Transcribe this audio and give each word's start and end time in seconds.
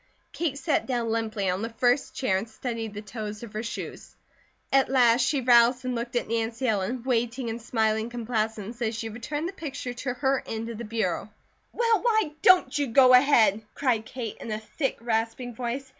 Kate 0.33 0.57
sat 0.57 0.87
down 0.87 1.09
limply 1.09 1.47
on 1.47 1.61
the 1.61 1.69
first 1.69 2.15
chair 2.15 2.35
and 2.37 2.49
studied 2.49 2.95
the 2.95 3.03
toes 3.03 3.43
of 3.43 3.53
her 3.53 3.61
shoes. 3.61 4.15
At 4.73 4.89
last 4.89 5.21
she 5.21 5.41
roused 5.41 5.85
and 5.85 5.93
looked 5.93 6.15
at 6.15 6.27
Nancy 6.27 6.67
Ellen, 6.67 7.03
waiting 7.03 7.49
in 7.49 7.59
smiling 7.59 8.09
complaisance 8.09 8.81
as 8.81 8.95
she 8.97 9.09
returned 9.09 9.47
the 9.47 9.53
picture 9.53 9.93
to 9.93 10.15
her 10.15 10.41
end 10.47 10.69
of 10.69 10.79
the 10.79 10.85
bureau. 10.85 11.29
"Well, 11.71 12.01
why 12.01 12.31
don't 12.41 12.75
you 12.75 12.87
go 12.87 13.13
ahead?" 13.13 13.61
cried 13.75 14.07
Kate 14.07 14.37
in 14.39 14.49
a 14.51 14.57
thick, 14.57 14.97
rasping 15.01 15.53
voice. 15.53 15.87